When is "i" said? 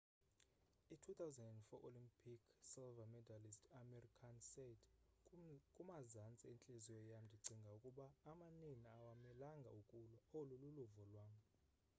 0.89-0.95